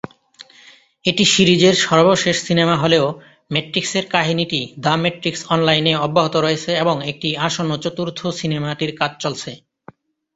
এটি 1.05 1.23
সিরিজের 1.25 1.75
সর্বশেষ 1.85 2.37
সিনেমা 2.41 2.75
হলেও 2.77 3.05
"ম্যাট্রিক্সের" 3.53 4.05
কাহিনিটি 4.07 4.61
"দ্য 4.83 4.93
ম্যাট্রিক্স 5.01 5.41
অনলাইন-" 5.53 5.89
এ 5.91 6.03
অব্যাহত 6.05 6.35
রয়েছে 6.37 6.71
এবং 6.83 6.95
একটি 7.11 7.29
আসন্ন 7.47 7.71
চতুর্থ 7.83 8.19
সিনেমাটির 8.39 8.91
কাজ 8.99 9.11
চলছে। 9.23 9.51